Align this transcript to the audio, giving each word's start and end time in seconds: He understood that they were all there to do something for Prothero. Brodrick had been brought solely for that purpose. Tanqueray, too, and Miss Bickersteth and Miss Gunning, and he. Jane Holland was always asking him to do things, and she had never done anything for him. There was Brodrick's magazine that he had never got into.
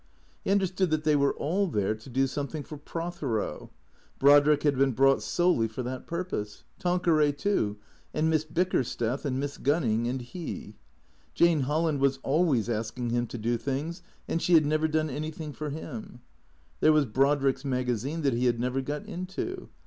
He 0.43 0.49
understood 0.49 0.89
that 0.89 1.03
they 1.03 1.15
were 1.15 1.35
all 1.35 1.67
there 1.67 1.93
to 1.93 2.09
do 2.09 2.25
something 2.25 2.63
for 2.63 2.75
Prothero. 2.75 3.69
Brodrick 4.17 4.63
had 4.63 4.75
been 4.75 4.93
brought 4.93 5.21
solely 5.21 5.67
for 5.67 5.83
that 5.83 6.07
purpose. 6.07 6.63
Tanqueray, 6.79 7.33
too, 7.33 7.77
and 8.11 8.27
Miss 8.27 8.43
Bickersteth 8.43 9.25
and 9.25 9.39
Miss 9.39 9.59
Gunning, 9.59 10.07
and 10.07 10.21
he. 10.23 10.73
Jane 11.35 11.59
Holland 11.59 11.99
was 11.99 12.17
always 12.23 12.67
asking 12.67 13.11
him 13.11 13.27
to 13.27 13.37
do 13.37 13.57
things, 13.59 14.01
and 14.27 14.41
she 14.41 14.55
had 14.55 14.65
never 14.65 14.87
done 14.87 15.11
anything 15.11 15.53
for 15.53 15.69
him. 15.69 16.21
There 16.79 16.91
was 16.93 17.05
Brodrick's 17.05 17.63
magazine 17.63 18.23
that 18.23 18.33
he 18.33 18.45
had 18.47 18.59
never 18.59 18.81
got 18.81 19.05
into. 19.05 19.69